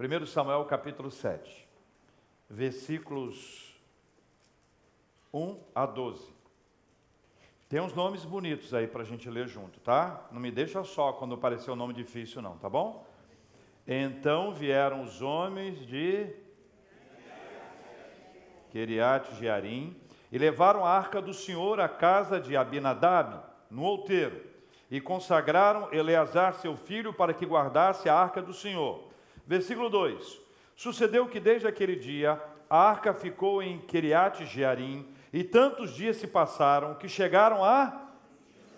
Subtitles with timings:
[0.00, 1.68] 1 Samuel capítulo 7,
[2.48, 3.76] versículos
[5.34, 6.24] 1 a 12.
[7.68, 10.24] Tem uns nomes bonitos aí para a gente ler junto, tá?
[10.30, 13.04] Não me deixa só quando aparecer o um nome difícil, não, tá bom?
[13.88, 16.32] Então vieram os homens de
[18.70, 24.46] Queriate Jearim e levaram a arca do Senhor à casa de Abinadab, no outeiro,
[24.88, 29.07] e consagraram Eleazar, seu filho, para que guardasse a arca do Senhor.
[29.48, 30.40] Versículo 2:
[30.76, 36.26] Sucedeu que desde aquele dia a arca ficou em Queriate Jearim, e tantos dias se
[36.26, 38.08] passaram que chegaram a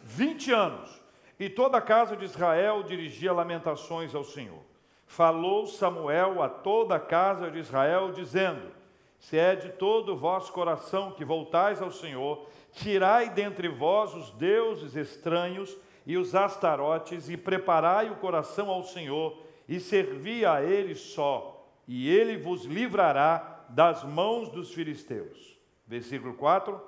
[0.05, 1.03] 20 anos,
[1.41, 4.63] e toda a casa de Israel dirigia lamentações ao Senhor.
[5.07, 8.71] Falou Samuel a toda a casa de Israel, dizendo:
[9.19, 14.31] Se é de todo o vosso coração que voltais ao Senhor, tirai dentre vós os
[14.31, 20.97] deuses estranhos e os astarotes, e preparai o coração ao Senhor, e servi a Ele
[20.97, 25.57] só, e Ele vos livrará das mãos dos filisteus.
[25.87, 26.79] Versículo 4: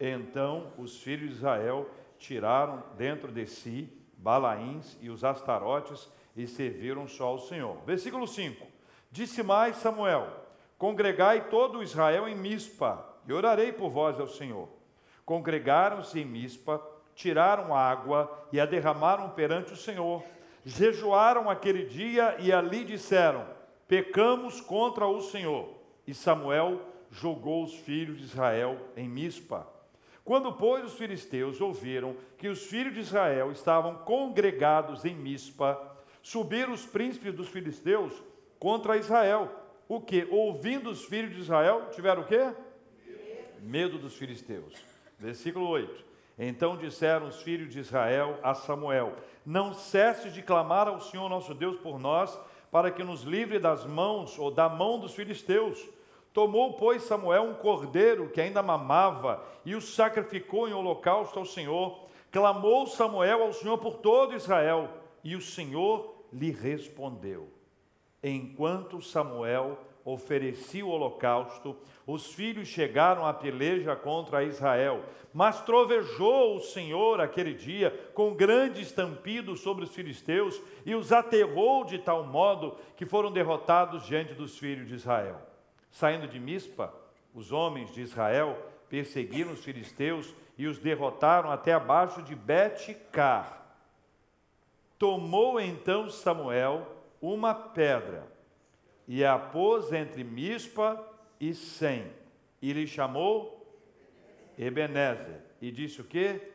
[0.00, 7.06] Então os filhos de Israel tiraram dentro de si Balaíns e os astarotes e serviram
[7.06, 7.76] só ao Senhor.
[7.84, 8.66] Versículo 5:
[9.10, 10.26] Disse mais Samuel:
[10.78, 14.66] Congregai todo Israel em Mispa, e orarei por vós ao Senhor.
[15.26, 16.82] Congregaram-se em Mispa,
[17.14, 20.22] tiraram água e a derramaram perante o Senhor.
[20.64, 23.46] Jejuaram aquele dia e ali disseram:
[23.88, 25.68] Pecamos contra o Senhor.
[26.06, 26.80] E Samuel
[27.10, 29.66] jogou os filhos de Israel em Mispa.
[30.24, 35.80] Quando, pois, os filisteus ouviram que os filhos de Israel estavam congregados em Mispa,
[36.22, 38.22] subiram os príncipes dos filisteus
[38.58, 39.50] contra Israel.
[39.88, 40.28] O que?
[40.30, 42.52] Ouvindo os filhos de Israel, tiveram o quê?
[43.60, 44.74] Medo dos filisteus.
[45.18, 46.09] Versículo 8.
[46.42, 49.12] Então disseram os filhos de Israel a Samuel:
[49.44, 52.40] Não cesse de clamar ao Senhor nosso Deus por nós,
[52.72, 55.86] para que nos livre das mãos ou da mão dos filisteus.
[56.32, 62.06] Tomou, pois, Samuel um cordeiro que ainda mamava e o sacrificou em holocausto ao Senhor.
[62.32, 64.88] Clamou Samuel ao Senhor por todo Israel,
[65.22, 67.48] e o Senhor lhe respondeu.
[68.22, 69.76] Enquanto Samuel
[70.12, 71.76] oferecia o holocausto,
[72.06, 75.02] os filhos chegaram à peleja contra Israel.
[75.32, 81.84] Mas trovejou o Senhor aquele dia com grande estampido sobre os filisteus e os aterrou
[81.84, 85.40] de tal modo que foram derrotados diante dos filhos de Israel.
[85.90, 86.92] Saindo de Mispa,
[87.34, 93.62] os homens de Israel perseguiram os filisteus e os derrotaram até abaixo de Bet-Car.
[94.98, 96.86] Tomou então Samuel
[97.22, 98.39] uma pedra
[99.12, 101.04] e a pôs entre Mispa
[101.40, 102.06] e Sem,
[102.62, 103.76] e lhe chamou
[104.56, 106.52] Ebenezer, e disse o quê?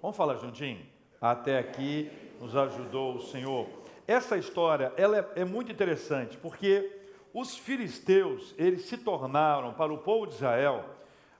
[0.00, 0.86] Vamos falar juntinho?
[1.20, 2.08] Até aqui
[2.40, 3.66] nos ajudou o Senhor.
[4.06, 7.00] Essa história ela é, é muito interessante, porque
[7.34, 10.84] os filisteus, eles se tornaram para o povo de Israel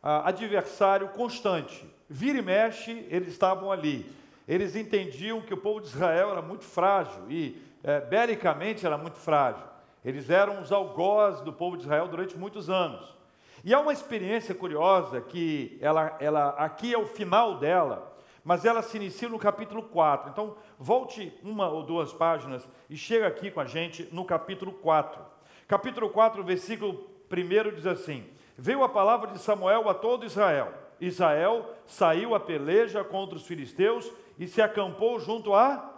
[0.02, 1.88] adversário constante.
[2.10, 4.04] Vira e mexe, eles estavam ali
[4.47, 9.19] eles entendiam que o povo de Israel era muito frágil e, é, belicamente, era muito
[9.19, 9.65] frágil.
[10.04, 13.16] Eles eram os algozes do povo de Israel durante muitos anos.
[13.65, 18.12] E há uma experiência curiosa que ela, ela aqui é o final dela,
[18.44, 20.31] mas ela se inicia no capítulo 4.
[20.31, 25.22] Então, volte uma ou duas páginas e chega aqui com a gente no capítulo 4.
[25.69, 28.26] Capítulo 4, versículo 1 diz assim:
[28.59, 30.72] Veio a palavra de Samuel a todo Israel.
[31.00, 35.91] Israel saiu a peleja contra os filisteus e se acampou junto a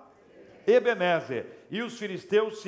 [0.67, 1.47] Ebenezer.
[1.71, 2.63] E os filisteus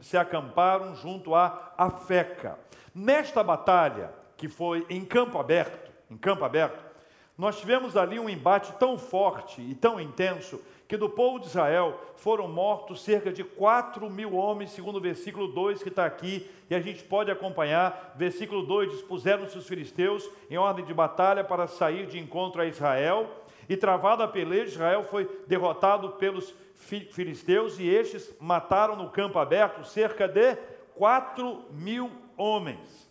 [0.00, 2.58] se, acamparam junto a Afeca.
[2.94, 6.90] Nesta batalha, que foi em campo aberto, em campo aberto,
[7.38, 11.98] nós tivemos ali um embate tão forte e tão intenso que do povo de Israel
[12.16, 16.74] foram mortos cerca de 4 mil homens, segundo o versículo 2 que está aqui, e
[16.74, 18.12] a gente pode acompanhar.
[18.16, 23.30] Versículo 2: Dispuseram-se os filisteus em ordem de batalha para sair de encontro a Israel,
[23.68, 29.84] e travada a peleja, Israel foi derrotado pelos filisteus, e estes mataram no campo aberto
[29.84, 30.56] cerca de
[30.96, 33.08] 4 mil homens.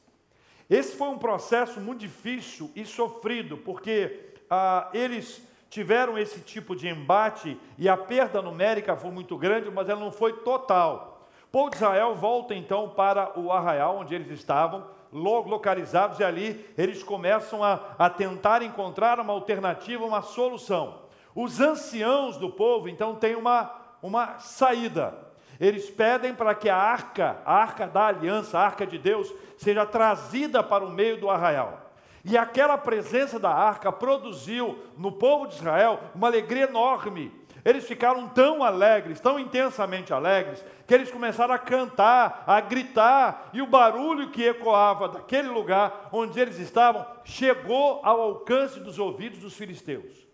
[0.69, 6.87] Esse foi um processo muito difícil e sofrido, porque ah, eles tiveram esse tipo de
[6.87, 11.27] embate e a perda numérica foi muito grande, mas ela não foi total.
[11.51, 17.01] Povo de Israel volta então para o arraial onde eles estavam, localizados, e ali eles
[17.01, 20.98] começam a, a tentar encontrar uma alternativa, uma solução.
[21.35, 23.71] Os anciãos do povo então têm uma,
[24.01, 25.29] uma saída.
[25.59, 29.85] Eles pedem para que a arca, a arca da aliança, a arca de Deus, seja
[29.85, 31.89] trazida para o meio do arraial.
[32.23, 37.31] E aquela presença da arca produziu no povo de Israel uma alegria enorme.
[37.65, 43.61] eles ficaram tão alegres, tão intensamente alegres, que eles começaram a cantar, a gritar, e
[43.61, 49.55] o barulho que ecoava daquele lugar onde eles estavam chegou ao alcance dos ouvidos dos
[49.55, 50.28] filisteus.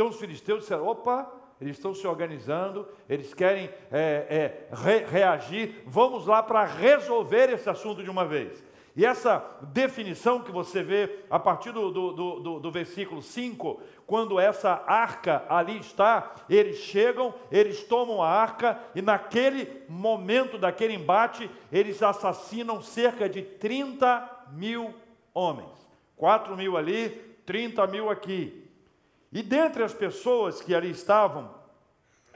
[0.00, 1.30] Então os filisteus disseram: opa,
[1.60, 7.68] eles estão se organizando, eles querem é, é, re, reagir, vamos lá para resolver esse
[7.68, 8.64] assunto de uma vez.
[8.96, 14.40] E essa definição que você vê a partir do, do, do, do, versículo 5, quando
[14.40, 21.50] essa arca ali está, eles chegam, eles tomam a arca, e naquele momento daquele embate,
[21.70, 24.94] eles assassinam cerca de 30 mil
[25.34, 25.68] homens.
[26.16, 27.10] 4 mil ali,
[27.44, 28.69] 30 mil aqui.
[29.32, 31.54] E dentre as pessoas que ali estavam,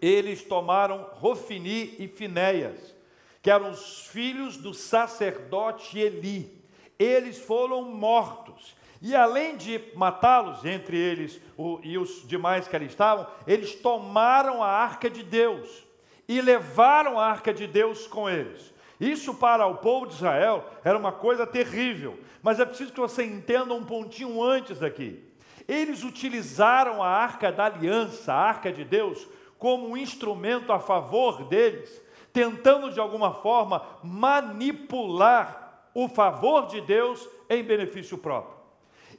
[0.00, 2.94] eles tomaram Rofini e Finéias,
[3.42, 6.62] que eram os filhos do sacerdote Eli.
[6.98, 8.76] Eles foram mortos.
[9.02, 14.62] E além de matá-los, entre eles o, e os demais que ali estavam, eles tomaram
[14.62, 15.84] a arca de Deus
[16.26, 18.72] e levaram a arca de Deus com eles.
[19.00, 23.24] Isso para o povo de Israel era uma coisa terrível, mas é preciso que você
[23.24, 25.22] entenda um pontinho antes aqui.
[25.66, 29.26] Eles utilizaram a arca da aliança, a arca de Deus,
[29.58, 32.02] como um instrumento a favor deles,
[32.32, 38.54] tentando de alguma forma manipular o favor de Deus em benefício próprio.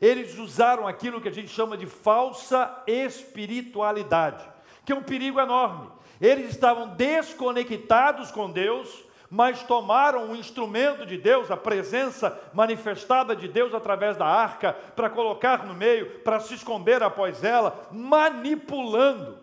[0.01, 4.45] Eles usaram aquilo que a gente chama de falsa espiritualidade,
[4.83, 5.89] que é um perigo enorme.
[6.19, 9.04] Eles estavam desconectados com Deus,
[9.35, 15.09] mas tomaram um instrumento de Deus, a presença manifestada de Deus através da arca, para
[15.09, 19.37] colocar no meio, para se esconder após ela, manipulando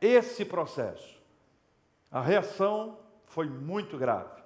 [0.00, 1.20] esse processo.
[2.10, 4.42] A reação foi muito grave.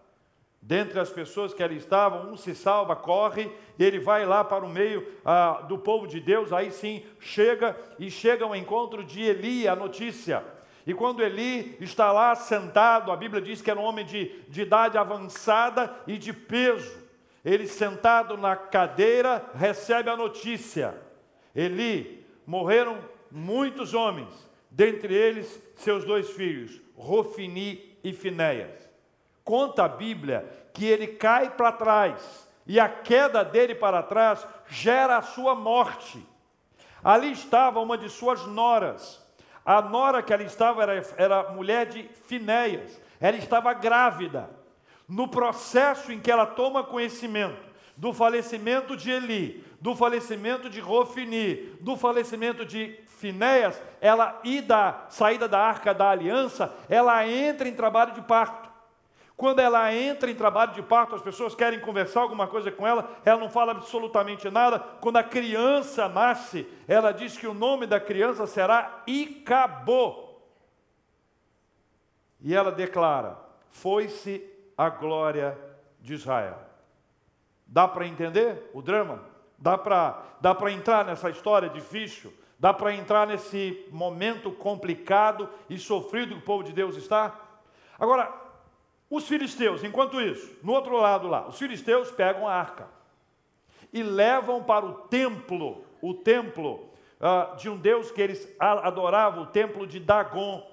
[0.60, 3.48] Dentre as pessoas que ali estavam, um se salva, corre,
[3.78, 7.76] e ele vai lá para o meio ah, do povo de Deus, aí sim chega
[7.96, 10.44] e chega ao encontro de Eli, a notícia.
[10.86, 14.62] E quando Eli está lá sentado, a Bíblia diz que era um homem de, de
[14.62, 16.98] idade avançada e de peso.
[17.44, 20.94] Ele sentado na cadeira recebe a notícia:
[21.54, 22.98] Eli, morreram
[23.30, 24.28] muitos homens,
[24.70, 28.90] dentre eles seus dois filhos, Rofini e Finéias.
[29.44, 35.16] Conta a Bíblia que ele cai para trás e a queda dele para trás gera
[35.16, 36.24] a sua morte.
[37.02, 39.20] Ali estava uma de suas noras.
[39.64, 43.00] A nora que ali estava era, era mulher de Finéias.
[43.20, 44.50] Ela estava grávida.
[45.08, 51.76] No processo em que ela toma conhecimento do falecimento de Eli, do falecimento de Rofini,
[51.80, 57.74] do falecimento de Finéias, ela e da saída da arca da aliança, ela entra em
[57.74, 58.69] trabalho de parto.
[59.40, 63.10] Quando ela entra em trabalho de parto, as pessoas querem conversar alguma coisa com ela,
[63.24, 64.78] ela não fala absolutamente nada.
[64.78, 70.28] Quando a criança nasce, ela diz que o nome da criança será Icabô.
[72.38, 73.38] E ela declara:
[73.70, 74.46] Foi-se
[74.76, 75.56] a glória
[76.00, 76.58] de Israel.
[77.66, 79.24] Dá para entender o drama?
[79.56, 82.30] Dá para dá entrar nessa história difícil?
[82.58, 87.40] Dá para entrar nesse momento complicado e sofrido que o povo de Deus está?
[87.98, 88.39] Agora,
[89.10, 92.88] os filisteus, enquanto isso, no outro lado lá, os filisteus pegam a arca
[93.92, 96.88] e levam para o templo, o templo
[97.20, 100.64] uh, de um deus que eles adoravam, o templo de Dagon.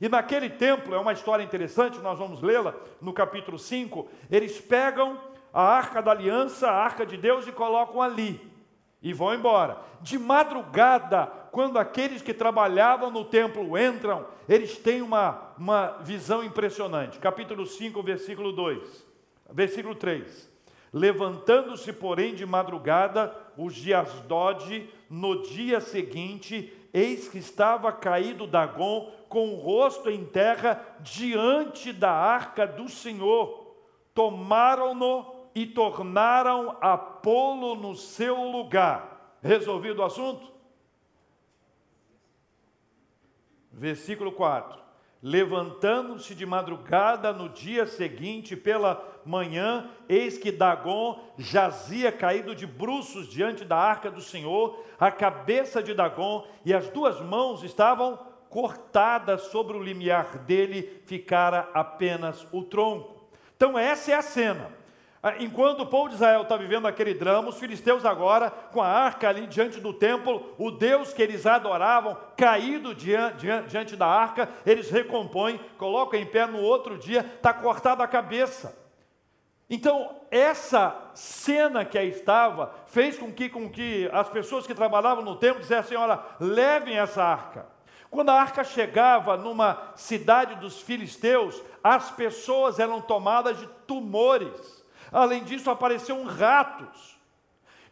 [0.00, 5.16] E naquele templo, é uma história interessante, nós vamos lê-la no capítulo 5, eles pegam
[5.52, 8.40] a arca da aliança, a arca de Deus, e colocam ali.
[9.04, 9.76] E vão embora.
[10.00, 17.18] De madrugada, quando aqueles que trabalhavam no templo entram, eles têm uma, uma visão impressionante.
[17.18, 19.06] Capítulo 5, versículo 2.
[19.52, 20.50] Versículo 3.
[20.90, 29.12] Levantando-se, porém, de madrugada, os de Asdod, no dia seguinte, eis que estava caído Dagon,
[29.28, 33.76] com o rosto em terra, diante da arca do Senhor.
[34.14, 39.38] Tomaram-no e tornaram a pô-lo no seu lugar.
[39.42, 40.52] Resolvido o assunto?
[43.70, 44.82] Versículo 4.
[45.22, 53.28] Levantando-se de madrugada no dia seguinte, pela manhã, eis que Dagon jazia caído de bruços
[53.28, 58.18] diante da arca do Senhor, a cabeça de Dagon e as duas mãos estavam
[58.50, 63.26] cortadas sobre o limiar dele, ficara apenas o tronco.
[63.56, 64.83] Então, essa é a cena.
[65.26, 68.86] Ah, enquanto o povo de Israel está vivendo aquele drama, os filisteus agora, com a
[68.86, 74.90] arca ali diante do templo, o Deus que eles adoravam, caído diante, da arca, eles
[74.90, 78.78] recompõem, colocam em pé no outro dia, está cortada a cabeça.
[79.70, 85.24] Então, essa cena que aí estava, fez com que, com que as pessoas que trabalhavam
[85.24, 87.66] no templo dissessem: olha, levem essa arca.
[88.10, 94.83] Quando a arca chegava numa cidade dos filisteus, as pessoas eram tomadas de tumores.
[95.14, 97.16] Além disso, apareciam ratos.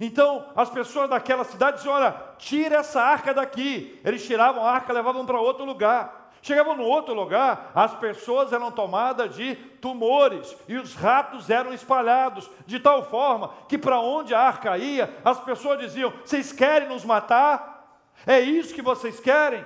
[0.00, 4.00] Então, as pessoas daquela cidade diziam: Olha, tira essa arca daqui.
[4.05, 6.21] Eles tiravam a arca, levavam para outro lugar.
[6.43, 12.50] Chegavam no outro lugar, as pessoas eram tomadas de tumores e os ratos eram espalhados,
[12.67, 17.05] de tal forma que para onde a arca ia, as pessoas diziam: Vocês querem nos
[17.05, 18.11] matar?
[18.26, 19.64] É isso que vocês querem?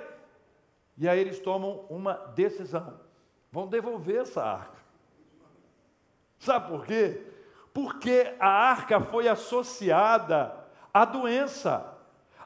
[0.98, 3.00] E aí eles tomam uma decisão:
[3.50, 4.76] vão devolver essa arca.
[6.38, 7.25] Sabe por quê?
[7.76, 10.50] Porque a arca foi associada
[10.95, 11.87] à doença.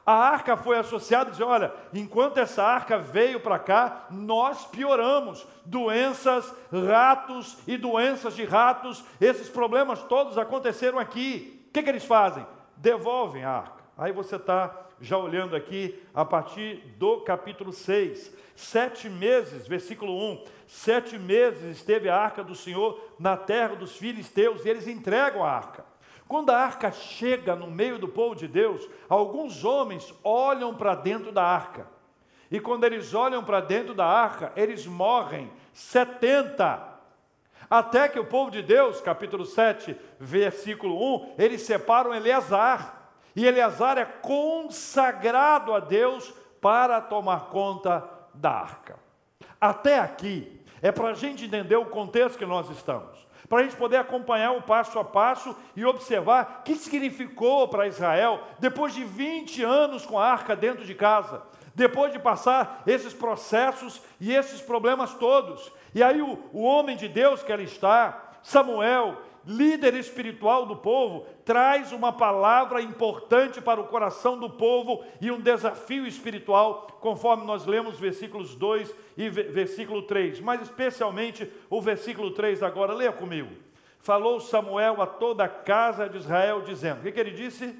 [0.05, 5.47] A arca foi associada disse: olha, enquanto essa arca veio para cá, nós pioramos.
[5.63, 11.65] Doenças, ratos e doenças de ratos, esses problemas todos aconteceram aqui.
[11.69, 12.45] O que, que eles fazem?
[12.75, 13.80] Devolvem a arca.
[13.97, 18.31] Aí você está já olhando aqui a partir do capítulo 6.
[18.55, 20.43] Sete meses, versículo 1.
[20.67, 25.51] Sete meses esteve a arca do Senhor na terra dos filisteus e eles entregam a
[25.51, 25.85] arca.
[26.27, 31.31] Quando a arca chega no meio do povo de Deus, alguns homens olham para dentro
[31.31, 31.87] da arca.
[32.49, 36.89] E quando eles olham para dentro da arca, eles morrem 70.
[37.69, 43.00] Até que o povo de Deus, capítulo 7, versículo 1, eles separam Eleazar.
[43.35, 48.99] E Eleazar é consagrado a Deus para tomar conta da arca.
[49.59, 53.21] Até aqui, é para a gente entender o contexto que nós estamos
[53.51, 57.85] para a gente poder acompanhar o passo a passo e observar o que significou para
[57.85, 61.43] Israel, depois de 20 anos com a arca dentro de casa,
[61.75, 65.69] depois de passar esses processos e esses problemas todos.
[65.93, 71.25] E aí o, o homem de Deus que ali está, Samuel, líder espiritual do povo,
[71.43, 77.65] traz uma palavra importante para o coração do povo e um desafio espiritual, conforme nós
[77.65, 83.49] lemos versículos 2 e versículo 3, mas especialmente o versículo 3 agora, leia comigo.
[83.99, 87.75] Falou Samuel a toda a casa de Israel, dizendo: O que, que ele disse?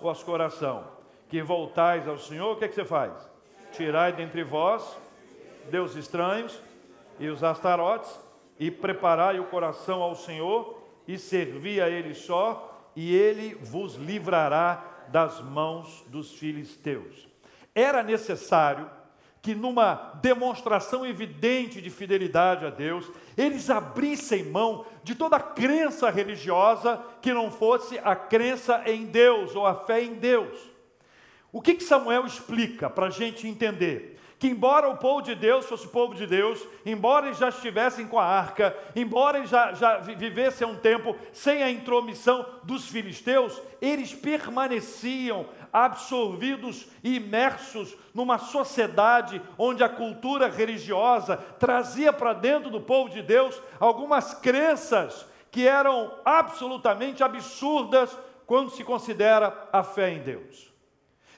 [0.00, 0.84] Vosso coração,
[1.28, 3.12] que voltais ao Senhor, o que, que você faz?
[3.72, 4.96] Tirai dentre vós
[5.68, 6.60] deuses estranhos
[7.18, 8.29] e os astarotes
[8.60, 15.06] e preparai o coração ao Senhor e servi a Ele só, e Ele vos livrará
[15.08, 17.26] das mãos dos filisteus.
[17.74, 18.88] Era necessário
[19.40, 27.02] que, numa demonstração evidente de fidelidade a Deus, eles abrissem mão de toda crença religiosa
[27.22, 30.58] que não fosse a crença em Deus ou a fé em Deus.
[31.50, 34.19] O que, que Samuel explica para a gente entender?
[34.40, 38.18] Que, embora o povo de Deus fosse povo de Deus, embora eles já estivessem com
[38.18, 44.14] a arca, embora eles já, já vivessem um tempo sem a intromissão dos filisteus, eles
[44.14, 53.10] permaneciam absorvidos e imersos numa sociedade onde a cultura religiosa trazia para dentro do povo
[53.10, 58.16] de Deus algumas crenças que eram absolutamente absurdas
[58.46, 60.69] quando se considera a fé em Deus.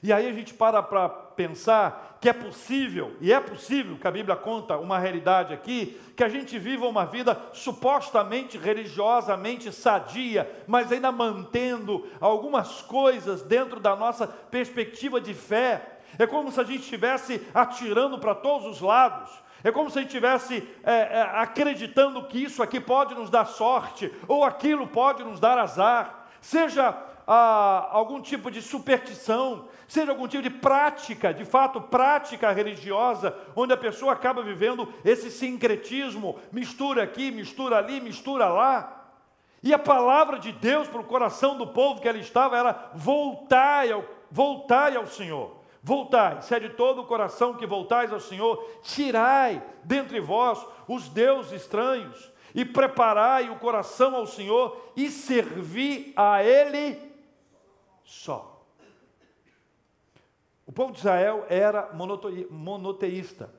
[0.03, 4.11] E aí a gente para para pensar que é possível, e é possível que a
[4.11, 10.91] Bíblia conta uma realidade aqui, que a gente viva uma vida supostamente religiosamente sadia, mas
[10.91, 15.99] ainda mantendo algumas coisas dentro da nossa perspectiva de fé.
[16.19, 19.31] É como se a gente estivesse atirando para todos os lados.
[19.63, 23.45] É como se a gente estivesse é, é, acreditando que isso aqui pode nos dar
[23.45, 26.27] sorte, ou aquilo pode nos dar azar.
[26.41, 26.91] Seja
[27.27, 33.73] ah, algum tipo de superstição, seja algum tipo de prática, de fato, prática religiosa, onde
[33.73, 39.11] a pessoa acaba vivendo esse sincretismo, mistura aqui, mistura ali, mistura lá.
[39.61, 43.91] E a palavra de Deus para o coração do povo que ali estava era: voltai
[43.91, 45.63] ao, voltai ao Senhor.
[45.81, 51.09] Voltai, se é de todo o coração que voltais ao Senhor, tirai dentre vós os
[51.09, 57.12] deuses estranhos e preparai o coração ao Senhor e servi a Ele
[58.13, 58.63] só.
[60.65, 61.91] O povo de Israel era
[62.49, 63.53] monoteísta,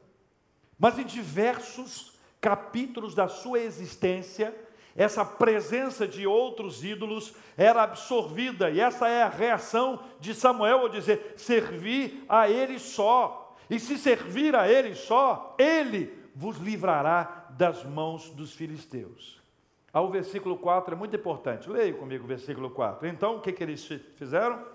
[0.79, 4.55] mas em diversos capítulos da sua existência,
[4.97, 10.89] essa presença de outros ídolos era absorvida, e essa é a reação de Samuel ao
[10.89, 17.85] dizer: servir a ele só, e se servir a ele só, ele vos livrará das
[17.85, 19.44] mãos dos filisteus.
[19.95, 23.07] Ao versículo 4 é muito importante, leia comigo o versículo 4.
[23.07, 23.87] Então, o que, que eles
[24.17, 24.75] fizeram?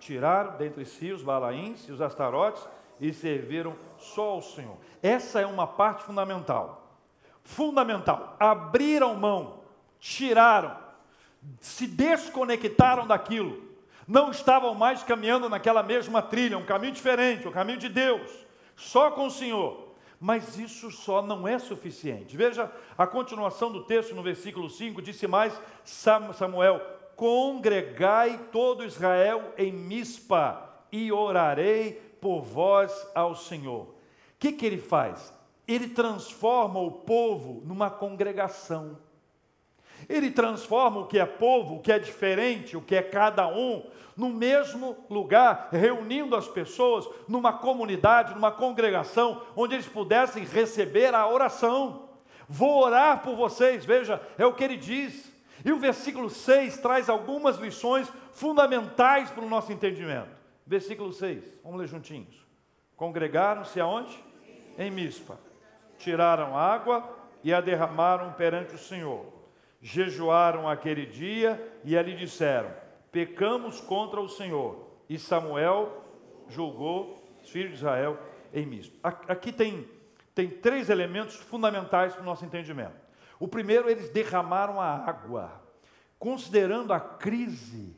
[0.00, 2.66] tiraram dentre si os balaíns e os astarotes
[2.98, 4.76] e serviram só ao Senhor.
[5.02, 6.98] Essa é uma parte fundamental.
[7.44, 8.36] Fundamental.
[8.40, 9.60] Abriram mão,
[10.00, 10.76] tiraram,
[11.60, 13.70] se desconectaram daquilo.
[14.08, 18.28] não estavam mais caminhando naquela mesma trilha, um caminho diferente, o um caminho de Deus,
[18.74, 19.89] só com o Senhor.
[20.20, 22.36] Mas isso só não é suficiente.
[22.36, 26.78] Veja a continuação do texto no versículo 5: disse mais Samuel:
[27.16, 33.84] Congregai todo Israel em Mispa, e orarei por vós ao Senhor.
[33.84, 33.94] O
[34.38, 35.32] que, que ele faz?
[35.66, 38.98] Ele transforma o povo numa congregação.
[40.10, 43.88] Ele transforma o que é povo, o que é diferente, o que é cada um,
[44.16, 51.28] no mesmo lugar, reunindo as pessoas numa comunidade, numa congregação, onde eles pudessem receber a
[51.28, 52.08] oração.
[52.48, 55.32] Vou orar por vocês, veja, é o que ele diz.
[55.64, 60.40] E o versículo 6 traz algumas lições fundamentais para o nosso entendimento.
[60.66, 62.34] Versículo 6, vamos ler juntinhos.
[62.96, 64.18] Congregaram-se aonde?
[64.76, 65.38] Em Mispa.
[65.98, 67.08] Tiraram água
[67.44, 69.39] e a derramaram perante o Senhor.
[69.80, 72.70] Jejuaram aquele dia e ali disseram:
[73.10, 74.88] pecamos contra o Senhor.
[75.08, 76.04] E Samuel
[76.48, 78.18] julgou os filhos de Israel
[78.52, 79.08] em Mispa.
[79.28, 79.88] Aqui tem,
[80.34, 82.94] tem três elementos fundamentais para o nosso entendimento.
[83.38, 85.62] O primeiro, eles derramaram a água,
[86.18, 87.96] considerando a crise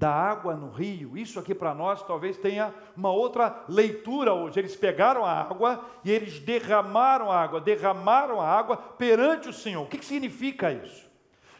[0.00, 1.14] da água no rio.
[1.18, 4.58] Isso aqui para nós talvez tenha uma outra leitura hoje.
[4.58, 9.82] Eles pegaram a água e eles derramaram a água, derramaram a água perante o Senhor.
[9.82, 11.06] O que, que significa isso?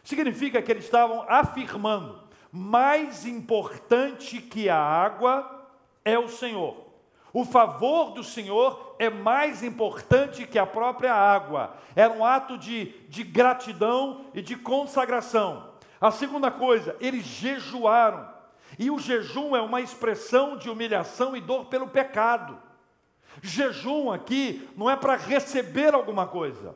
[0.02, 2.18] Significa que eles estavam afirmando
[2.50, 5.68] mais importante que a água
[6.02, 6.88] é o Senhor.
[7.34, 11.76] O favor do Senhor é mais importante que a própria água.
[11.94, 15.69] Era um ato de, de gratidão e de consagração.
[16.00, 18.28] A segunda coisa, eles jejuaram.
[18.78, 22.58] E o jejum é uma expressão de humilhação e dor pelo pecado.
[23.42, 26.74] Jejum aqui não é para receber alguma coisa.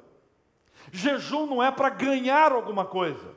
[0.93, 3.35] Jejum não é para ganhar alguma coisa.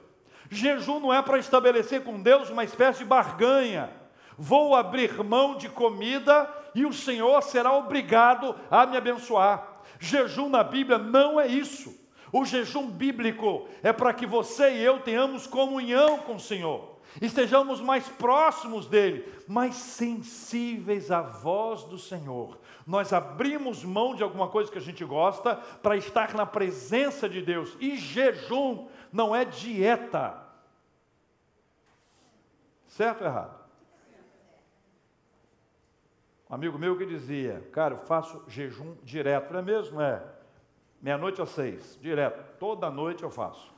[0.49, 3.89] Jejum não é para estabelecer com Deus uma espécie de barganha.
[4.37, 9.81] Vou abrir mão de comida e o Senhor será obrigado a me abençoar.
[9.99, 12.06] Jejum na Bíblia não é isso.
[12.31, 17.79] O jejum bíblico é para que você e eu tenhamos comunhão com o Senhor, estejamos
[17.79, 22.59] mais próximos dele, mais sensíveis à voz do Senhor.
[22.85, 27.41] Nós abrimos mão de alguma coisa que a gente gosta para estar na presença de
[27.41, 27.75] Deus.
[27.79, 30.41] E jejum não é dieta.
[32.87, 33.57] Certo ou errado?
[36.49, 39.51] Um amigo meu que dizia, cara, eu faço jejum direto.
[39.51, 40.01] Não é mesmo?
[40.01, 40.36] É.
[41.01, 42.57] Meia-noite às seis, direto.
[42.59, 43.71] Toda noite eu faço.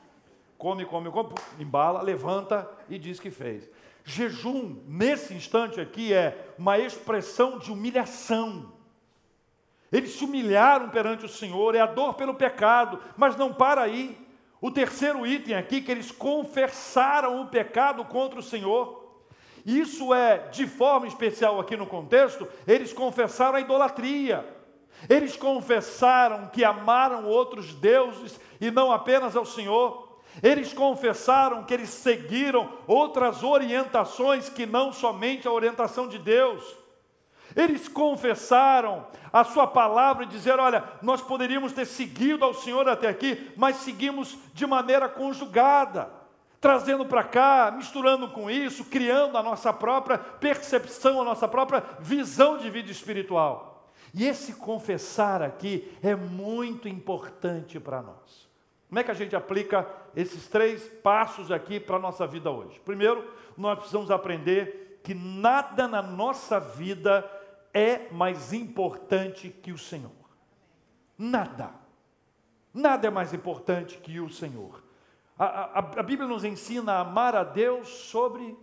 [0.57, 3.69] Come, come, come, embala, levanta e diz que fez.
[4.03, 8.71] Jejum, nesse instante aqui, é uma expressão de humilhação.
[9.91, 14.17] Eles se humilharam perante o Senhor, é a dor pelo pecado, mas não para aí.
[14.61, 18.99] O terceiro item aqui, que eles confessaram o pecado contra o Senhor.
[19.65, 24.45] Isso é, de forma especial aqui no contexto, eles confessaram a idolatria.
[25.07, 30.09] Eles confessaram que amaram outros deuses e não apenas ao Senhor.
[30.43, 36.77] Eles confessaram que eles seguiram outras orientações que não somente a orientação de Deus.
[37.55, 43.07] Eles confessaram a sua palavra e dizer: olha, nós poderíamos ter seguido ao Senhor até
[43.07, 46.11] aqui, mas seguimos de maneira conjugada,
[46.61, 52.57] trazendo para cá, misturando com isso, criando a nossa própria percepção, a nossa própria visão
[52.57, 53.68] de vida espiritual.
[54.13, 58.49] E esse confessar aqui é muito importante para nós.
[58.87, 62.79] Como é que a gente aplica esses três passos aqui para a nossa vida hoje?
[62.79, 67.29] Primeiro, nós precisamos aprender que nada na nossa vida
[67.73, 70.11] é mais importante que o Senhor.
[71.17, 71.71] Nada.
[72.73, 74.83] Nada é mais importante que o Senhor.
[75.37, 78.57] A, a, a Bíblia nos ensina a amar a Deus sobre,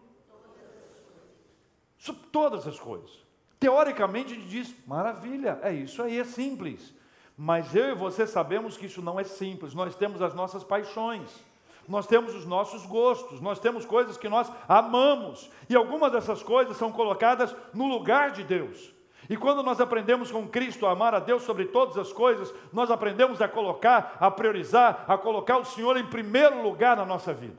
[1.97, 3.26] sobre todas as coisas.
[3.59, 6.95] Teoricamente, a gente diz: maravilha, é isso aí, é simples.
[7.37, 9.75] Mas eu e você sabemos que isso não é simples.
[9.75, 11.45] Nós temos as nossas paixões
[11.89, 16.77] nós temos os nossos gostos, nós temos coisas que nós amamos, e algumas dessas coisas
[16.77, 18.95] são colocadas no lugar de Deus.
[19.29, 22.91] E quando nós aprendemos com Cristo a amar a Deus sobre todas as coisas, nós
[22.91, 27.59] aprendemos a colocar, a priorizar, a colocar o Senhor em primeiro lugar na nossa vida.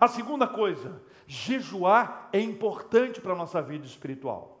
[0.00, 4.51] A segunda coisa, jejuar é importante para a nossa vida espiritual.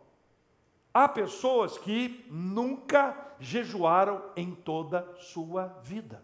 [0.94, 6.22] Há pessoas que nunca jejuaram em toda sua vida.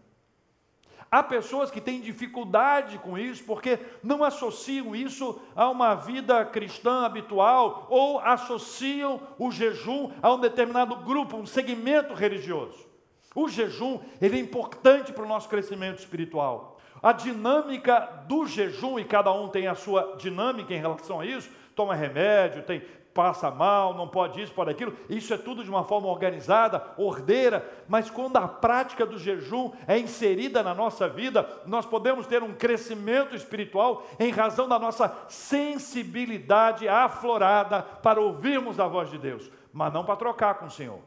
[1.11, 7.03] Há pessoas que têm dificuldade com isso porque não associam isso a uma vida cristã
[7.03, 12.87] habitual ou associam o jejum a um determinado grupo, um segmento religioso.
[13.33, 16.79] O jejum ele é importante para o nosso crescimento espiritual.
[17.01, 21.49] A dinâmica do jejum, e cada um tem a sua dinâmica em relação a isso,
[21.73, 22.83] toma remédio, tem
[23.19, 24.95] passa mal, não pode isso, pode aquilo.
[25.09, 29.99] Isso é tudo de uma forma organizada, ordeira, mas quando a prática do jejum é
[29.99, 36.87] inserida na nossa vida, nós podemos ter um crescimento espiritual em razão da nossa sensibilidade
[36.87, 40.99] aflorada para ouvirmos a voz de Deus, mas não para trocar com o Senhor.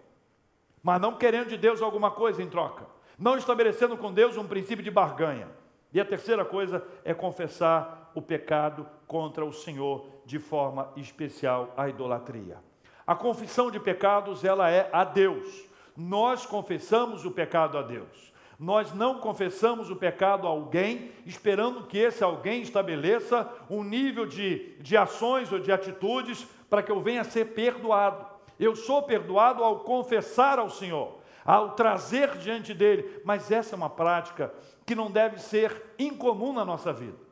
[0.83, 2.85] Mas não querendo de Deus alguma coisa em troca.
[3.18, 5.48] Não estabelecendo com Deus um princípio de barganha.
[5.94, 11.89] E a terceira coisa é confessar o pecado contra o Senhor de forma especial a
[11.89, 12.59] idolatria.
[13.07, 15.65] A confissão de pecados, ela é a Deus.
[15.97, 18.33] Nós confessamos o pecado a Deus.
[18.59, 24.77] Nós não confessamos o pecado a alguém, esperando que esse alguém estabeleça um nível de,
[24.79, 28.25] de ações ou de atitudes para que eu venha a ser perdoado.
[28.61, 33.91] Eu sou perdoado ao confessar ao Senhor, ao trazer diante dele, mas essa é uma
[33.91, 34.55] prática
[34.87, 37.32] que não deve ser incomum na nossa vida.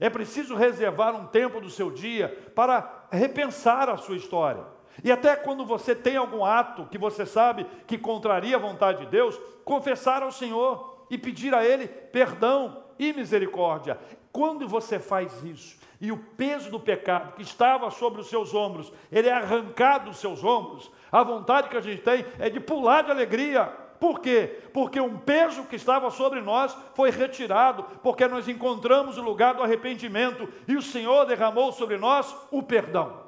[0.00, 4.64] É preciso reservar um tempo do seu dia para repensar a sua história.
[5.02, 9.06] E até quando você tem algum ato que você sabe que contraria a vontade de
[9.06, 13.98] Deus, confessar ao Senhor e pedir a Ele perdão e misericórdia.
[14.32, 18.92] Quando você faz isso e o peso do pecado que estava sobre os seus ombros,
[19.10, 23.02] ele é arrancado dos seus ombros, a vontade que a gente tem é de pular
[23.02, 24.60] de alegria por quê?
[24.72, 29.62] Porque um peso que estava sobre nós foi retirado, porque nós encontramos o lugar do
[29.62, 33.26] arrependimento e o Senhor derramou sobre nós o perdão.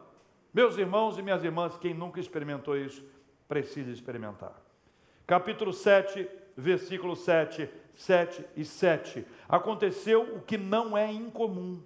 [0.55, 3.05] Meus irmãos e minhas irmãs, quem nunca experimentou isso,
[3.49, 4.55] precisa experimentar.
[5.27, 9.27] Capítulo 7, versículo 7, 7 e 7.
[9.49, 11.83] Aconteceu o que não é incomum.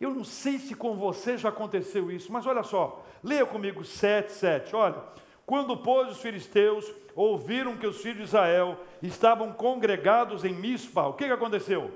[0.00, 4.30] Eu não sei se com você já aconteceu isso, mas olha só, leia comigo 7,
[4.32, 4.76] 7.
[4.76, 5.02] Olha,
[5.46, 11.14] quando, pois, os filisteus ouviram que os filhos de Israel estavam congregados em Mispa, o
[11.14, 11.90] que, que aconteceu?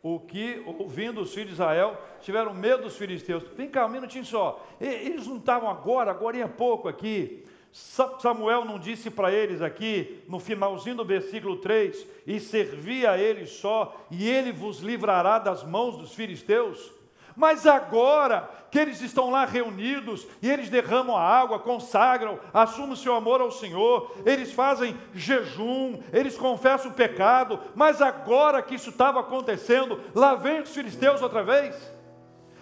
[0.00, 3.42] O que, ouvindo os filhos de Israel, tiveram medo dos filisteus.
[3.56, 4.64] Vem cá, um minutinho só.
[4.78, 7.44] Eles não estavam agora, agora em pouco aqui.
[7.72, 13.50] Samuel não disse para eles aqui, no finalzinho do versículo 3, e servia a eles
[13.50, 16.92] só, e ele vos livrará das mãos dos filisteus?
[17.36, 23.14] Mas agora que eles estão lá reunidos e eles derramam a água, consagram, assumem seu
[23.14, 29.20] amor ao Senhor, eles fazem jejum, eles confessam o pecado, mas agora que isso estava
[29.20, 31.76] acontecendo, lá vem os filisteus outra vez.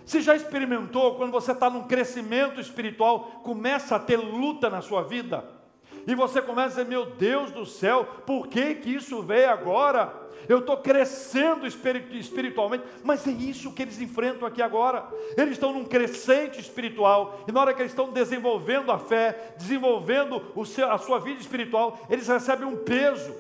[0.04, 5.02] Você já experimentou quando você está num crescimento espiritual, começa a ter luta na sua
[5.02, 5.61] vida?
[6.06, 10.22] E você começa a dizer, meu Deus do céu, por que que isso veio agora?
[10.48, 15.08] eu estou crescendo espiritualmente, mas é isso que eles enfrentam aqui agora.
[15.36, 20.42] Eles estão num crescente espiritual, e na hora que eles estão desenvolvendo a fé, desenvolvendo
[20.66, 23.34] seu, a sua vida espiritual, eles recebem um peso,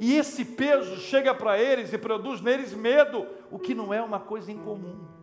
[0.00, 4.20] e esse peso chega para eles e produz neles medo, o que não é uma
[4.20, 5.16] coisa incomum.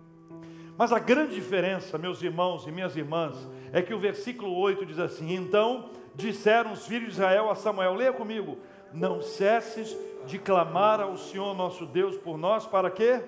[0.78, 3.36] Mas a grande diferença, meus irmãos e minhas irmãs,
[3.72, 7.94] é que o versículo 8 diz assim: Então disseram os filhos de Israel a Samuel,
[7.94, 8.58] leia comigo,
[8.92, 13.22] não cesses de clamar ao Senhor nosso Deus por nós, para quê?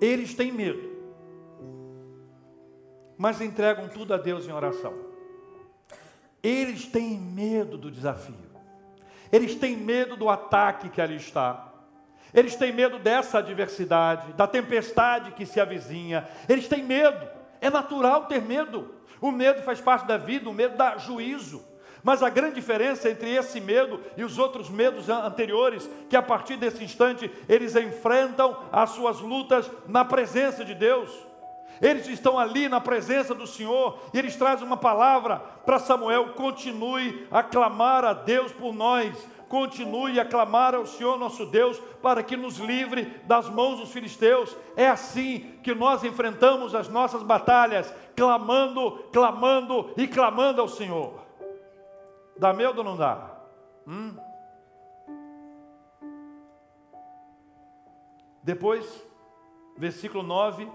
[0.00, 0.90] Eles têm medo,
[3.16, 4.92] mas entregam tudo a Deus em oração.
[6.42, 8.34] Eles têm medo do desafio,
[9.32, 11.73] eles têm medo do ataque que ali está.
[12.34, 16.28] Eles têm medo dessa adversidade, da tempestade que se avizinha.
[16.48, 17.26] Eles têm medo.
[17.60, 18.92] É natural ter medo.
[19.20, 21.64] O medo faz parte da vida, o medo dá juízo.
[22.02, 26.56] Mas a grande diferença entre esse medo e os outros medos anteriores, que a partir
[26.56, 31.10] desse instante eles enfrentam as suas lutas na presença de Deus.
[31.80, 37.26] Eles estão ali na presença do Senhor e eles trazem uma palavra para Samuel: continue
[37.30, 39.14] a clamar a Deus por nós,
[39.54, 44.56] continue a clamar ao Senhor nosso Deus para que nos livre das mãos dos filisteus.
[44.74, 51.20] É assim que nós enfrentamos as nossas batalhas, clamando, clamando e clamando ao Senhor.
[52.36, 53.30] Dá medo ou não dá?
[53.86, 54.16] Hum?
[58.42, 59.06] Depois,
[59.78, 60.68] versículo 9,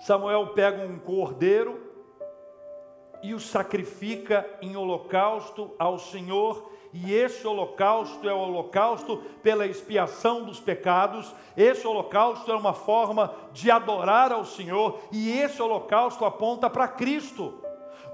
[0.00, 1.85] Samuel pega um cordeiro
[3.22, 10.44] e o sacrifica em holocausto ao Senhor, e esse holocausto é o holocausto pela expiação
[10.44, 16.70] dos pecados, esse holocausto é uma forma de adorar ao Senhor, e esse holocausto aponta
[16.70, 17.54] para Cristo.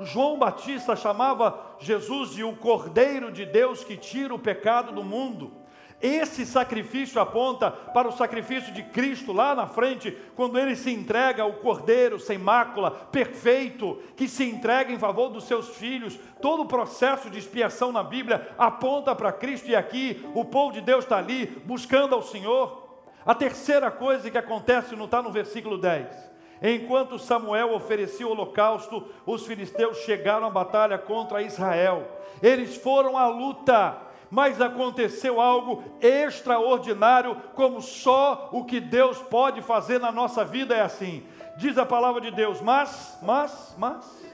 [0.01, 5.62] João Batista chamava Jesus de o Cordeiro de Deus que tira o pecado do mundo.
[6.03, 11.45] Esse sacrifício aponta para o sacrifício de Cristo lá na frente, quando ele se entrega
[11.45, 16.19] ao Cordeiro sem mácula, perfeito, que se entrega em favor dos seus filhos.
[16.41, 20.81] Todo o processo de expiação na Bíblia aponta para Cristo, e aqui o povo de
[20.81, 22.83] Deus está ali buscando ao Senhor.
[23.25, 26.33] A terceira coisa que acontece não está no versículo 10.
[26.61, 32.07] Enquanto Samuel oferecia o holocausto, os filisteus chegaram à batalha contra Israel.
[32.43, 40.01] Eles foram à luta mas aconteceu algo extraordinário, como só o que Deus pode fazer
[40.01, 41.23] na nossa vida é assim.
[41.59, 44.33] Diz a palavra de Deus, mas, mas, mas,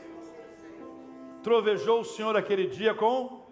[1.43, 3.48] trovejou o Senhor aquele dia com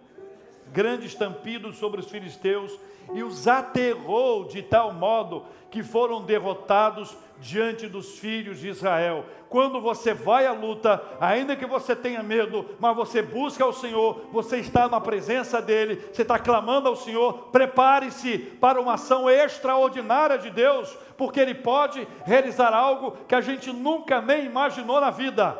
[0.71, 2.77] grande estampido sobre os filisteus
[3.13, 9.25] e os aterrou de tal modo que foram derrotados diante dos filhos de Israel.
[9.49, 14.25] Quando você vai à luta, ainda que você tenha medo, mas você busca o Senhor,
[14.31, 20.37] você está na presença dEle, você está clamando ao Senhor, prepare-se para uma ação extraordinária
[20.37, 25.57] de Deus, porque Ele pode realizar algo que a gente nunca nem imaginou na vida.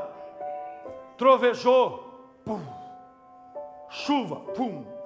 [1.18, 2.62] Trovejou, pum,
[3.90, 4.97] chuva, pum,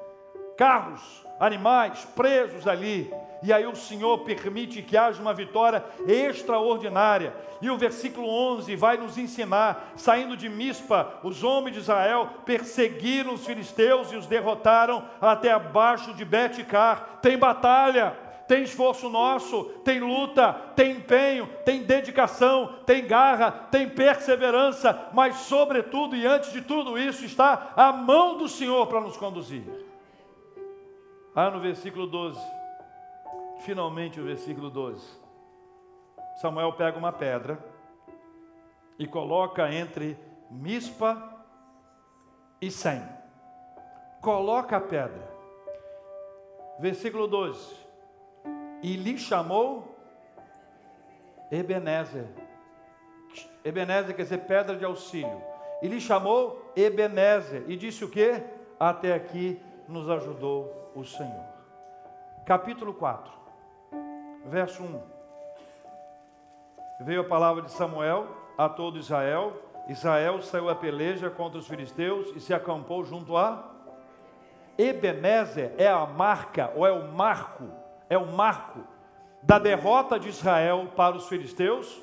[0.62, 1.02] carros,
[1.39, 7.34] animais presos ali, e aí o Senhor permite que haja uma vitória extraordinária.
[7.60, 13.34] E o versículo 11 vai nos ensinar: saindo de Mispa, os homens de Israel perseguiram
[13.34, 17.17] os filisteus e os derrotaram até abaixo de Betcar.
[17.24, 18.15] Tem batalha,
[18.47, 26.15] tem esforço nosso, tem luta, tem empenho, tem dedicação, tem garra, tem perseverança, mas, sobretudo
[26.15, 29.90] e antes de tudo isso, está a mão do Senhor para nos conduzir.
[31.36, 32.62] Ah, no versículo 12
[33.62, 35.06] finalmente o versículo 12.
[36.41, 37.60] Samuel pega uma pedra
[38.98, 40.17] e coloca entre
[40.50, 41.46] Mispa
[42.60, 43.02] e Sem.
[44.22, 45.32] Coloca a pedra.
[46.80, 47.76] Versículo 12.
[48.84, 49.96] E lhe chamou
[51.52, 52.28] Ebenezer.
[53.63, 55.41] Ebenezer quer dizer pedra de auxílio.
[55.82, 57.63] E lhe chamou Ebenezer.
[57.67, 58.44] E disse o que?
[58.80, 59.60] Até aqui
[59.91, 61.45] nos ajudou o Senhor.
[62.45, 63.41] Capítulo 4
[64.45, 65.01] verso 1.
[67.01, 68.27] Veio a palavra de Samuel
[68.58, 69.54] a todo Israel.
[69.88, 73.71] Israel saiu a peleja contra os filisteus e se acampou junto a
[74.77, 77.65] Ebenezer é a marca ou é o marco,
[78.10, 78.80] é o marco
[79.43, 82.01] da derrota de Israel para os filisteus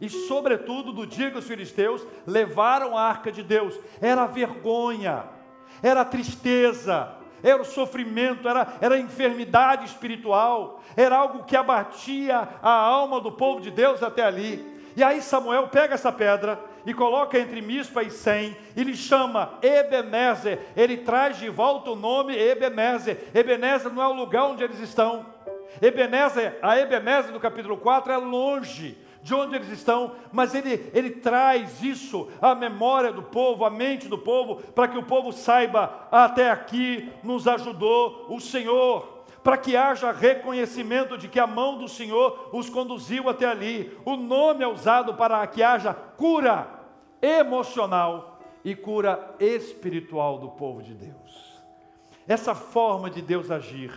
[0.00, 3.78] e sobretudo do dia que os filisteus levaram a arca de Deus.
[4.00, 5.24] Era vergonha,
[5.82, 12.70] era tristeza, era o sofrimento, era, era a enfermidade espiritual, era algo que abatia a
[12.70, 14.80] alma do povo de Deus até ali.
[14.96, 19.54] E aí Samuel pega essa pedra e coloca entre Mispa e Sem, e lhe chama
[19.62, 23.28] Ebenezer, ele traz de volta o nome Ebenezer.
[23.34, 25.26] Ebenezer não é o lugar onde eles estão.
[25.80, 31.10] Ebenezer, a Ebenezer do capítulo 4 é longe, de onde eles estão, mas ele, ele
[31.10, 36.08] traz isso à memória do povo, à mente do povo, para que o povo saiba:
[36.10, 41.88] até aqui nos ajudou o Senhor, para que haja reconhecimento de que a mão do
[41.88, 43.96] Senhor os conduziu até ali.
[44.04, 46.66] O nome é usado para que haja cura
[47.20, 51.60] emocional e cura espiritual do povo de Deus.
[52.26, 53.92] Essa forma de Deus agir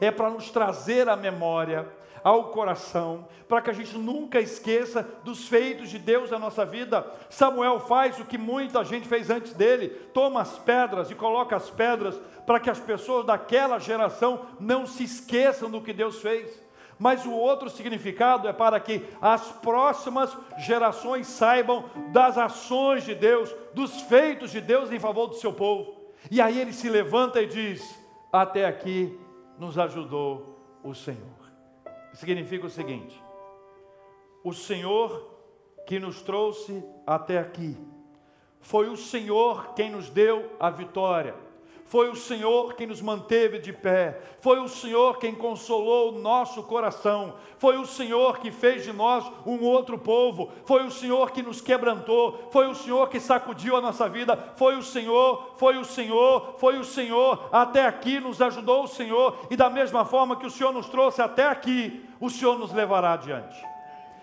[0.00, 1.88] é para nos trazer à memória
[2.22, 7.06] ao coração, para que a gente nunca esqueça dos feitos de Deus na nossa vida.
[7.28, 11.70] Samuel faz o que muita gente fez antes dele: toma as pedras e coloca as
[11.70, 16.62] pedras para que as pessoas daquela geração não se esqueçam do que Deus fez.
[16.98, 23.54] Mas o outro significado é para que as próximas gerações saibam das ações de Deus,
[23.72, 25.96] dos feitos de Deus em favor do seu povo.
[26.30, 27.98] E aí ele se levanta e diz:
[28.30, 29.18] Até aqui
[29.58, 31.39] nos ajudou o Senhor
[32.14, 33.20] significa o seguinte:
[34.44, 35.30] o Senhor
[35.86, 37.76] que nos trouxe até aqui,
[38.60, 41.34] foi o Senhor quem nos deu a vitória.
[41.90, 46.62] Foi o Senhor quem nos manteve de pé, foi o Senhor quem consolou o nosso
[46.62, 51.42] coração, foi o Senhor que fez de nós um outro povo, foi o Senhor que
[51.42, 55.84] nos quebrantou, foi o Senhor que sacudiu a nossa vida, foi o Senhor, foi o
[55.84, 60.46] Senhor, foi o Senhor, até aqui nos ajudou o Senhor, e da mesma forma que
[60.46, 63.60] o Senhor nos trouxe até aqui, o Senhor nos levará adiante.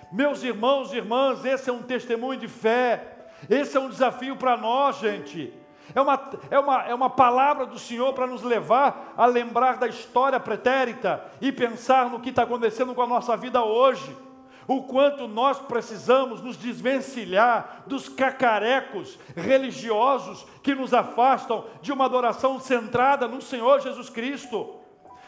[0.10, 4.56] Meus irmãos e irmãs, esse é um testemunho de fé, esse é um desafio para
[4.56, 5.67] nós, gente.
[5.96, 9.88] É uma, é uma, é uma palavra do Senhor para nos levar a lembrar da
[9.88, 14.16] história pretérita e pensar no que está acontecendo com a nossa vida hoje.
[14.68, 22.60] O quanto nós precisamos nos desvencilhar dos cacarecos religiosos que nos afastam de uma adoração
[22.60, 24.76] centrada no Senhor Jesus Cristo.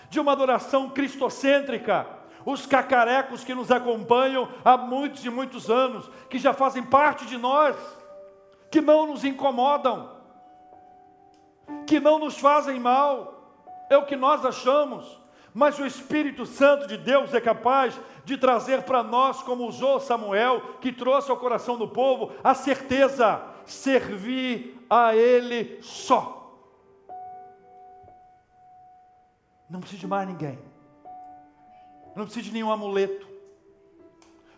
[0.10, 2.08] de uma adoração cristocêntrica.
[2.46, 7.38] Os cacarecos que nos acompanham há muitos e muitos anos, que já fazem parte de
[7.38, 7.76] nós,
[8.72, 10.19] que não nos incomodam,
[11.86, 13.54] que não nos fazem mal,
[13.90, 15.20] é o que nós achamos,
[15.54, 20.62] mas o Espírito Santo de Deus é capaz de trazer para nós, como usou Samuel,
[20.80, 26.40] que trouxe ao coração do povo, a certeza: servir a Ele só.
[29.70, 30.60] Não precisa de mais ninguém.
[32.16, 33.28] Não precisa de nenhum amuleto.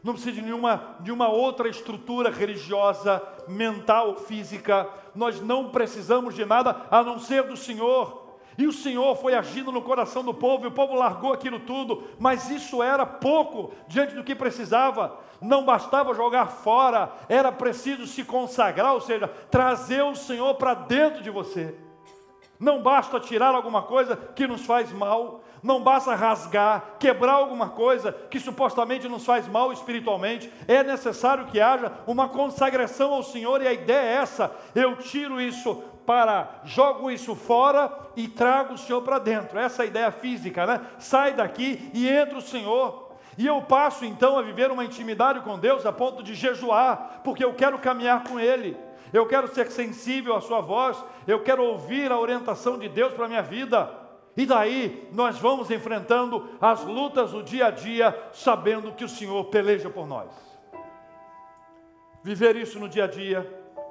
[0.04, 4.90] Não precisa de nenhuma, de uma outra estrutura religiosa, mental, física.
[5.14, 8.22] Nós não precisamos de nada a não ser do Senhor.
[8.58, 12.04] E o Senhor foi agindo no coração do povo, e o povo largou aquilo tudo,
[12.20, 15.18] mas isso era pouco diante do que precisava.
[15.40, 21.24] Não bastava jogar fora, era preciso se consagrar, ou seja, trazer o Senhor para dentro
[21.24, 21.76] de você.
[22.60, 28.12] Não basta tirar alguma coisa que nos faz mal, não basta rasgar, quebrar alguma coisa
[28.30, 33.67] que supostamente nos faz mal espiritualmente, é necessário que haja uma consagração ao Senhor, e
[33.67, 39.02] a ideia é essa: eu tiro isso para, jogo isso fora e trago o Senhor
[39.02, 39.60] para dentro.
[39.60, 40.82] Essa é a ideia física, né?
[40.97, 43.12] Sai daqui e entra o Senhor.
[43.38, 47.43] E eu passo então a viver uma intimidade com Deus a ponto de jejuar, porque
[47.43, 48.78] eu quero caminhar com Ele
[49.13, 50.97] eu quero ser sensível à Sua voz,
[51.28, 54.01] eu quero ouvir a orientação de Deus para a minha vida.
[54.36, 59.46] E daí nós vamos enfrentando as lutas do dia a dia, sabendo que o Senhor
[59.46, 60.30] peleja por nós.
[62.24, 63.44] Viver isso no dia a dia,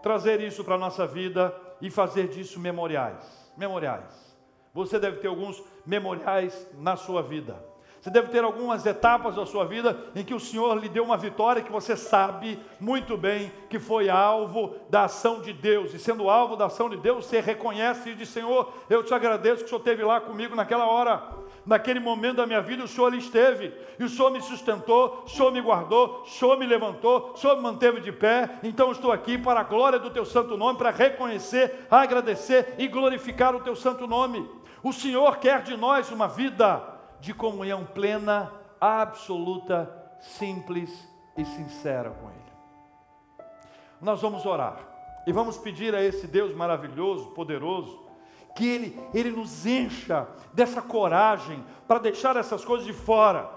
[0.02, 3.52] trazer isso para a nossa vida e fazer disso memoriais.
[3.56, 4.30] Memoriais.
[4.72, 7.62] Você deve ter alguns memoriais na sua vida.
[8.00, 11.18] Você deve ter algumas etapas da sua vida em que o Senhor lhe deu uma
[11.18, 15.92] vitória que você sabe muito bem que foi alvo da ação de Deus.
[15.92, 19.58] E sendo alvo da ação de Deus, você reconhece e diz: Senhor, eu te agradeço
[19.58, 21.40] que o Senhor esteve lá comigo naquela hora.
[21.66, 25.28] Naquele momento da minha vida, o Senhor ali esteve, e o Senhor me sustentou, o
[25.28, 28.48] Senhor me guardou, o Senhor me levantou, o Senhor me manteve de pé.
[28.62, 33.54] Então estou aqui para a glória do teu santo nome, para reconhecer, agradecer e glorificar
[33.54, 34.48] o teu santo nome.
[34.82, 42.28] O Senhor quer de nós uma vida de comunhão plena, absoluta, simples e sincera com
[42.28, 42.40] Ele.
[44.00, 44.78] Nós vamos orar
[45.26, 48.00] e vamos pedir a esse Deus maravilhoso, poderoso,
[48.54, 53.50] que Ele, Ele nos encha dessa coragem para deixar essas coisas de fora,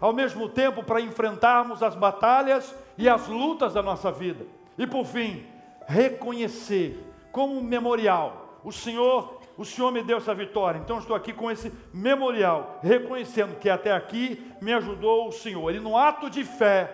[0.00, 4.46] ao mesmo tempo para enfrentarmos as batalhas e as lutas da nossa vida.
[4.78, 5.46] E por fim,
[5.86, 10.78] reconhecer como um memorial o Senhor o Senhor me deu essa vitória.
[10.78, 15.74] Então estou aqui com esse memorial, reconhecendo que até aqui me ajudou o Senhor.
[15.74, 16.90] E no ato de fé,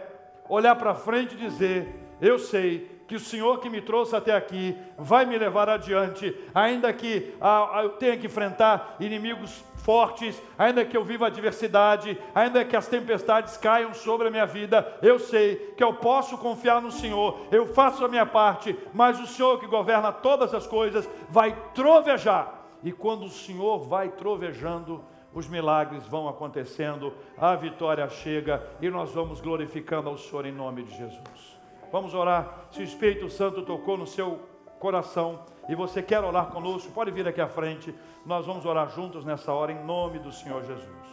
[0.49, 1.87] olhar para frente e dizer:
[2.21, 6.93] Eu sei que o Senhor que me trouxe até aqui vai me levar adiante, ainda
[6.93, 12.65] que ah, ah, eu tenha que enfrentar inimigos fortes, ainda que eu viva adversidade, ainda
[12.65, 16.91] que as tempestades caiam sobre a minha vida, eu sei que eu posso confiar no
[16.91, 21.57] Senhor, eu faço a minha parte, mas o Senhor que governa todas as coisas vai
[21.73, 28.89] trovejar, e quando o Senhor vai trovejando, os milagres vão acontecendo, a vitória chega e
[28.89, 31.59] nós vamos glorificando ao Senhor em nome de Jesus.
[31.93, 32.67] Vamos orar.
[32.71, 34.41] Se o Espírito Santo tocou no seu
[34.79, 37.95] coração e você quer orar conosco, pode vir aqui à frente.
[38.25, 41.07] Nós vamos orar juntos nessa hora em nome do Senhor Jesus.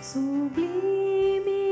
[0.00, 1.63] Sublime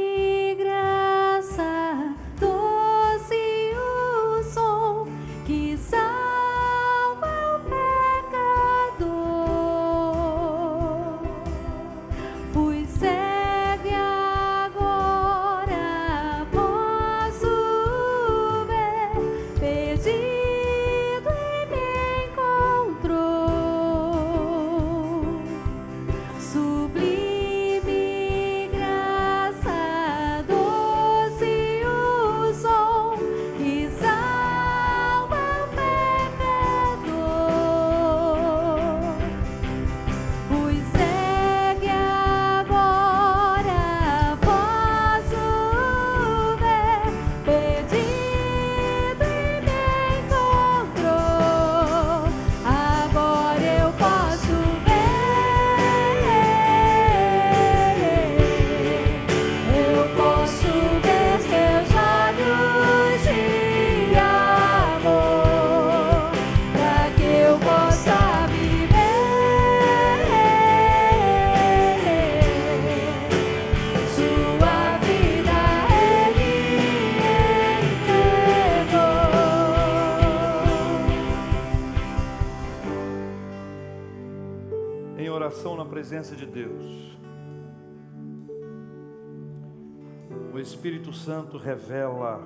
[91.12, 92.40] Espírito Santo revela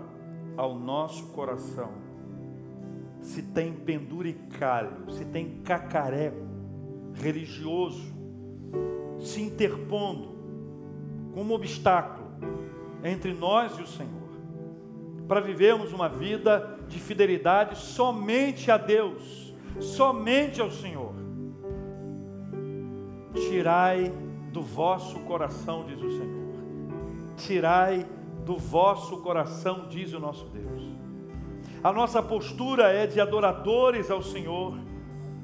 [0.56, 1.90] ao nosso coração
[3.20, 6.44] se tem penduricalho, se tem cacareco
[7.14, 8.14] religioso
[9.20, 10.36] se interpondo
[11.32, 12.26] como obstáculo
[13.02, 14.28] entre nós e o Senhor,
[15.26, 21.14] para vivermos uma vida de fidelidade somente a Deus, somente ao Senhor.
[23.32, 24.12] Tirai
[24.52, 26.46] do vosso coração, diz o Senhor.
[27.36, 28.15] Tirai
[28.46, 30.80] do vosso coração, diz o nosso Deus.
[31.82, 34.78] A nossa postura é de adoradores ao Senhor,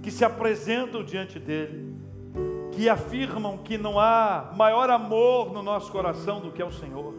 [0.00, 1.96] que se apresentam diante dele,
[2.70, 7.12] que afirmam que não há maior amor no nosso coração do que é o Senhor,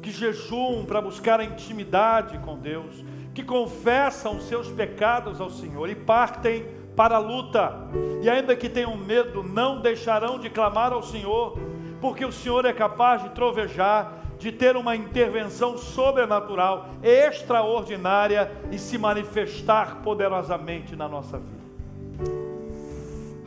[0.00, 3.04] que jejuam para buscar a intimidade com Deus,
[3.34, 7.86] que confessam seus pecados ao Senhor e partem para a luta,
[8.22, 11.58] e ainda que tenham medo, não deixarão de clamar ao Senhor,
[12.00, 18.98] porque o Senhor é capaz de trovejar, de ter uma intervenção sobrenatural, extraordinária e se
[18.98, 21.56] manifestar poderosamente na nossa vida.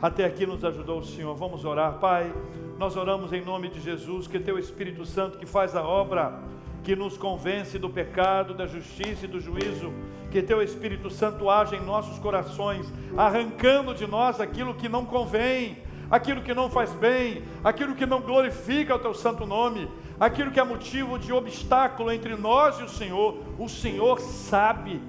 [0.02, 1.34] Até aqui nos ajudou o Senhor.
[1.36, 2.32] Vamos orar, Pai.
[2.78, 6.40] Nós oramos em nome de Jesus, que teu Espírito Santo que faz a obra,
[6.82, 9.92] que nos convence do pecado, da justiça e do juízo,
[10.30, 15.76] que teu Espírito Santo age em nossos corações, arrancando de nós aquilo que não convém,
[16.10, 19.88] aquilo que não faz bem, aquilo que não glorifica o teu santo nome,
[20.18, 23.38] aquilo que é motivo de obstáculo entre nós e o Senhor.
[23.58, 25.00] O Senhor sabe.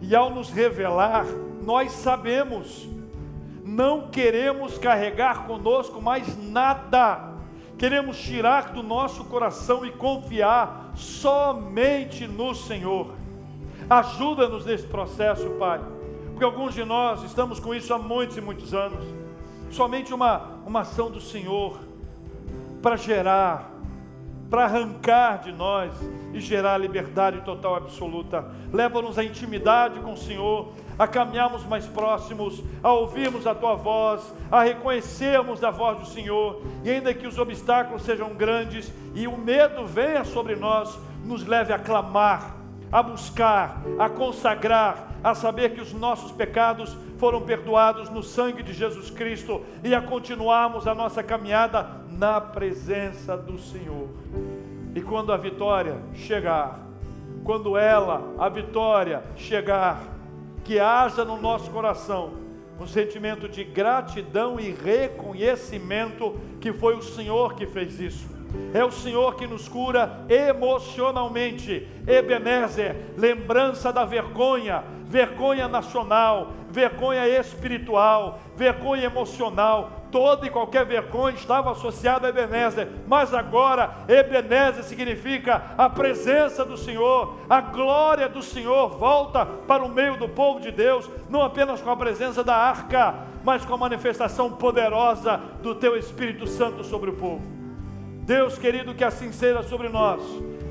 [0.00, 1.26] E ao nos revelar,
[1.62, 2.88] nós sabemos
[3.64, 7.32] não queremos carregar conosco mais nada,
[7.78, 13.14] queremos tirar do nosso coração e confiar somente no Senhor.
[13.88, 15.80] Ajuda-nos nesse processo, Pai,
[16.26, 19.23] porque alguns de nós estamos com isso há muitos e muitos anos.
[19.74, 21.80] Somente uma, uma ação do Senhor
[22.80, 23.72] para gerar
[24.48, 25.92] para arrancar de nós
[26.32, 28.44] e gerar liberdade total absoluta.
[28.72, 34.32] Leva-nos à intimidade com o Senhor, a caminharmos mais próximos, a ouvirmos a tua voz,
[34.52, 39.36] a reconhecermos a voz do Senhor, e ainda que os obstáculos sejam grandes e o
[39.36, 42.54] medo venha sobre nós, nos leve a clamar,
[42.94, 48.72] a buscar, a consagrar, a saber que os nossos pecados foram perdoados no sangue de
[48.72, 54.08] Jesus Cristo e a continuarmos a nossa caminhada na presença do Senhor.
[54.94, 56.86] E quando a vitória chegar,
[57.42, 60.00] quando ela, a vitória, chegar,
[60.62, 62.34] que haja no nosso coração
[62.78, 68.24] um sentimento de gratidão e reconhecimento que foi o Senhor que fez isso.
[68.72, 71.88] É o Senhor que nos cura emocionalmente.
[72.06, 81.70] Ebenezer, lembrança da vergonha, vergonha nacional, vergonha espiritual, vergonha emocional, toda e qualquer vergonha estava
[81.70, 88.90] associada a Ebenezer, mas agora Ebenezer significa a presença do Senhor, a glória do Senhor
[88.98, 93.14] volta para o meio do povo de Deus, não apenas com a presença da arca,
[93.44, 97.63] mas com a manifestação poderosa do teu Espírito Santo sobre o povo.
[98.24, 100.20] Deus querido, que assim seja sobre nós,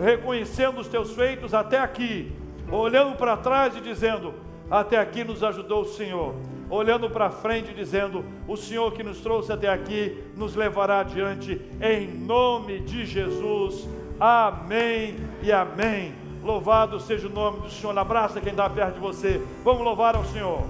[0.01, 2.32] reconhecendo os teus feitos até aqui,
[2.72, 4.34] olhando para trás e dizendo:
[4.70, 6.34] Até aqui nos ajudou o Senhor,
[6.68, 11.62] olhando para frente e dizendo: O Senhor que nos trouxe até aqui nos levará adiante,
[11.80, 13.88] em nome de Jesus.
[14.20, 16.16] Amém e amém.
[16.43, 17.97] Louvado seja o nome do Senhor.
[17.97, 19.39] Abraça quem está perto de você.
[19.64, 20.64] Vamos louvar ao Senhor.